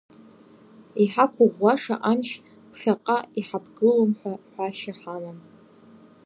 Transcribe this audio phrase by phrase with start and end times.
[1.03, 2.29] Иҳақәыӷәӷәаша амч
[2.71, 5.39] ԥхьаҟа иҳаԥгылом ҳәа ҳәашьа ҳамам.